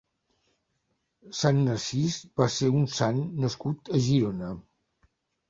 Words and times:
Sant 1.39 1.59
Narcís 1.67 2.15
va 2.41 2.47
ser 2.55 2.71
un 2.81 2.89
sant 2.95 3.21
nascut 3.45 3.93
a 3.95 4.03
Girona. 4.09 4.51